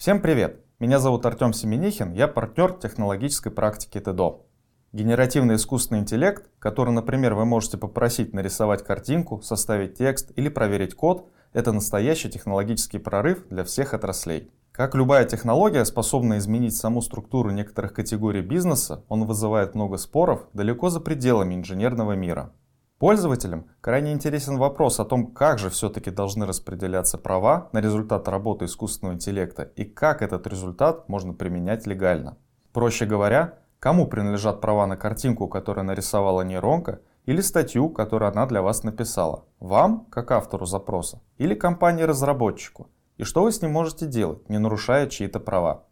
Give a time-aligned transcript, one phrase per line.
[0.00, 0.64] Всем привет!
[0.78, 4.40] Меня зовут Артем Семенихин, я партнер технологической практики ТЭДО.
[4.92, 11.28] Генеративный искусственный интеллект, который, например, вы можете попросить нарисовать картинку, составить текст или проверить код,
[11.52, 14.50] это настоящий технологический прорыв для всех отраслей.
[14.72, 20.88] Как любая технология, способная изменить саму структуру некоторых категорий бизнеса, он вызывает много споров далеко
[20.88, 22.54] за пределами инженерного мира.
[23.00, 28.66] Пользователям крайне интересен вопрос о том, как же все-таки должны распределяться права на результат работы
[28.66, 32.36] искусственного интеллекта и как этот результат можно применять легально.
[32.74, 38.60] Проще говоря, кому принадлежат права на картинку, которую нарисовала нейронка, или статью, которую она для
[38.60, 39.46] вас написала.
[39.60, 42.90] Вам, как автору запроса, или компании-разработчику.
[43.16, 45.84] И что вы с ним можете делать, не нарушая чьи-то права.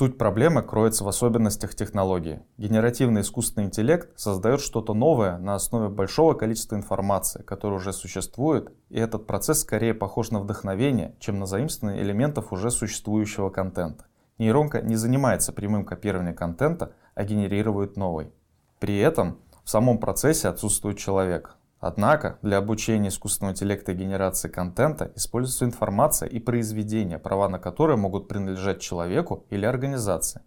[0.00, 2.40] Суть проблемы кроется в особенностях технологии.
[2.56, 8.98] Генеративный искусственный интеллект создает что-то новое на основе большого количества информации, которая уже существует, и
[8.98, 14.06] этот процесс скорее похож на вдохновение, чем на заимствование элементов уже существующего контента.
[14.38, 18.32] Нейронка не занимается прямым копированием контента, а генерирует новый.
[18.78, 21.58] При этом в самом процессе отсутствует человек.
[21.80, 27.96] Однако для обучения искусственного интеллекта и генерации контента используется информация и произведения, права на которые
[27.96, 30.42] могут принадлежать человеку или организации.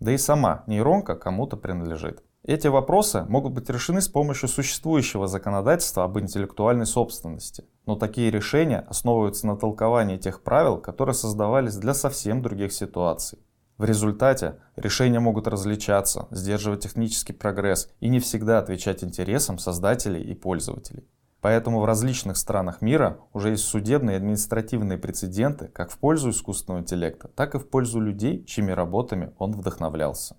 [0.00, 2.22] Да и сама нейронка кому-то принадлежит.
[2.42, 7.66] Эти вопросы могут быть решены с помощью существующего законодательства об интеллектуальной собственности.
[7.84, 13.38] Но такие решения основываются на толковании тех правил, которые создавались для совсем других ситуаций.
[13.78, 20.34] В результате решения могут различаться, сдерживать технический прогресс и не всегда отвечать интересам создателей и
[20.34, 21.06] пользователей.
[21.40, 26.80] Поэтому в различных странах мира уже есть судебные и административные прецеденты как в пользу искусственного
[26.80, 30.36] интеллекта, так и в пользу людей, чьими работами он вдохновлялся.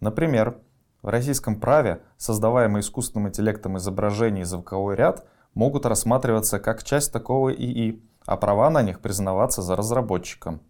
[0.00, 0.56] Например,
[1.02, 7.50] в российском праве создаваемые искусственным интеллектом изображения и звуковой ряд могут рассматриваться как часть такого
[7.52, 10.62] ИИ, а права на них признаваться за разработчиком.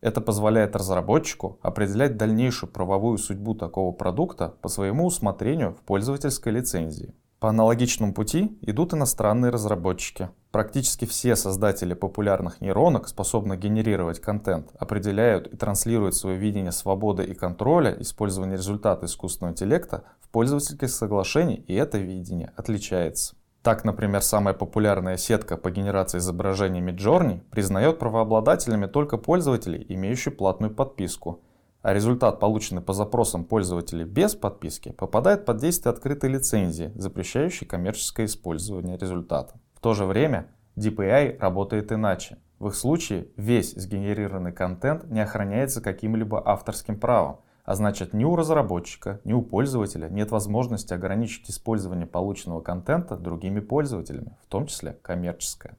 [0.00, 7.14] Это позволяет разработчику определять дальнейшую правовую судьбу такого продукта по своему усмотрению в пользовательской лицензии.
[7.38, 10.30] По аналогичному пути идут иностранные разработчики.
[10.52, 17.34] Практически все создатели популярных нейронок, способных генерировать контент, определяют и транслируют свое видение свободы и
[17.34, 23.36] контроля использования результата искусственного интеллекта в пользовательских соглашениях, и это видение отличается.
[23.66, 30.72] Так, например, самая популярная сетка по генерации изображений Midjourney признает правообладателями только пользователей, имеющие платную
[30.72, 31.40] подписку,
[31.82, 38.26] а результат, полученный по запросам пользователей без подписки, попадает под действие открытой лицензии, запрещающей коммерческое
[38.26, 39.58] использование результата.
[39.74, 40.46] В то же время
[40.76, 42.38] DPI работает иначе.
[42.60, 48.36] В их случае весь сгенерированный контент не охраняется каким-либо авторским правом, а значит ни у
[48.36, 54.92] разработчика, ни у пользователя нет возможности ограничить использование полученного контента другими пользователями, в том числе
[55.02, 55.76] коммерческое.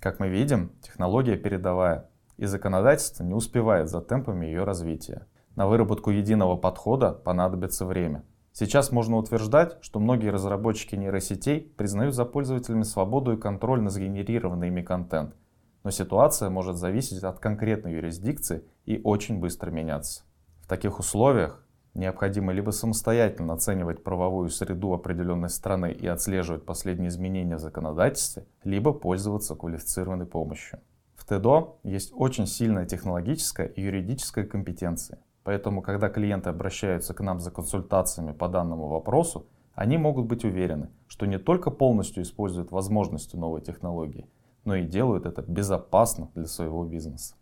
[0.00, 2.08] Как мы видим, технология передовая,
[2.38, 5.26] и законодательство не успевает за темпами ее развития.
[5.56, 8.24] На выработку единого подхода понадобится время.
[8.52, 14.68] Сейчас можно утверждать, что многие разработчики нейросетей признают за пользователями свободу и контроль на сгенерированный
[14.68, 15.34] ими контент–
[15.84, 20.22] но ситуация может зависеть от конкретной юрисдикции и очень быстро меняться.
[20.60, 27.56] В таких условиях необходимо либо самостоятельно оценивать правовую среду определенной страны и отслеживать последние изменения
[27.56, 30.80] в законодательстве, либо пользоваться квалифицированной помощью.
[31.16, 35.18] В ТЭДО есть очень сильная технологическая и юридическая компетенция.
[35.42, 40.90] Поэтому, когда клиенты обращаются к нам за консультациями по данному вопросу, они могут быть уверены,
[41.06, 44.26] что не только полностью используют возможности новой технологии,
[44.64, 47.34] но и делают это безопасно для своего бизнеса.